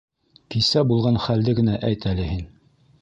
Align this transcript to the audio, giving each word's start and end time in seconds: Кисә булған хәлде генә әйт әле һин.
Кисә 0.53 0.83
булған 0.93 1.21
хәлде 1.25 1.55
генә 1.61 1.77
әйт 1.91 2.09
әле 2.13 2.27
һин. 2.31 2.41